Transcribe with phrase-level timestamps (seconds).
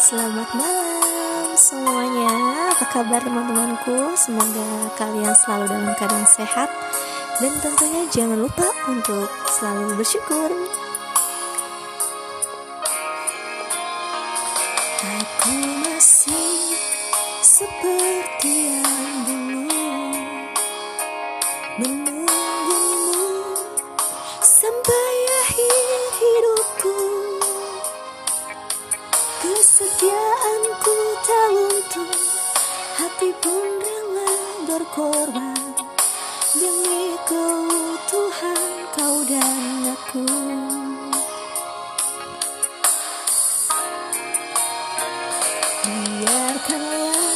[0.00, 2.32] Selamat malam semuanya.
[2.72, 4.16] Apa kabar teman-temanku?
[4.16, 6.72] Semoga kalian selalu dalam keadaan sehat.
[7.36, 9.28] Dan tentunya jangan lupa untuk
[9.60, 10.48] selalu bersyukur
[33.38, 34.32] pun rela
[34.66, 35.62] berkorban.
[36.50, 40.26] Demi keutuhan kau dan aku.
[45.86, 47.30] Biarkanlah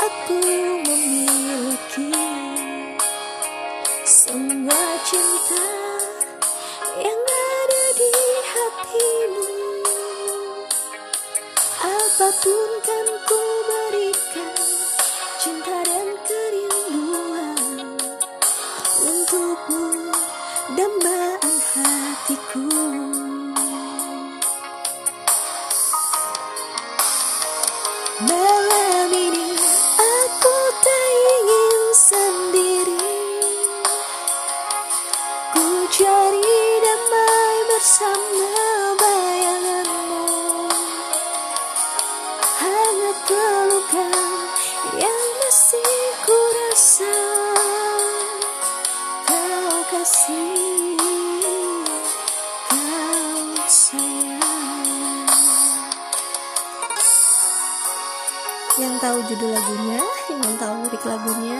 [0.00, 0.40] aku
[0.88, 2.12] memiliki
[4.08, 5.67] Semua cinta
[22.28, 22.97] 你哭。
[58.98, 61.58] Yang tahu judul lagunya, yang tahu lirik lagunya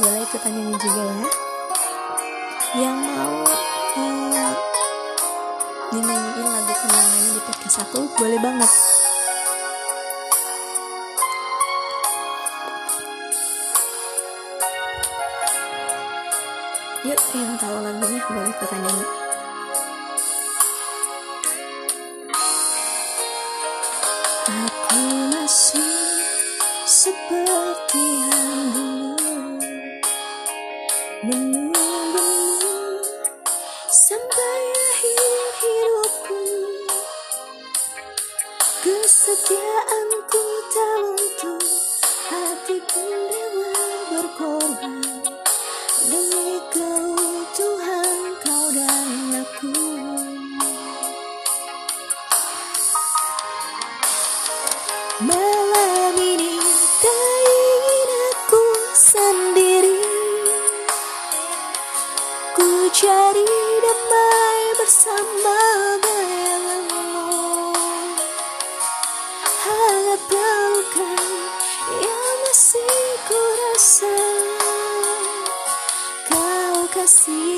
[0.00, 1.28] Boleh ikutan nyanyi juga ya
[2.80, 3.36] Yang mau
[4.00, 4.52] eh,
[5.92, 8.72] dinyanyiin lagu kenangannya di podcast aku Boleh banget
[17.04, 19.27] Yuk, yang tahu lagunya boleh ikutan nyanyi.
[27.28, 28.08] Seperti
[28.72, 29.12] dulu
[31.28, 32.32] Menunggumu
[33.92, 36.40] sampai akhir hidupku.
[38.80, 41.64] Kesetiaanku tak luntur
[42.32, 43.76] Hati pun rela
[44.08, 45.04] berkorban.
[46.08, 49.76] Demi keutuhan kau dan aku
[77.08, 77.57] Kau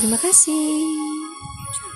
[0.00, 1.09] Terima kasih.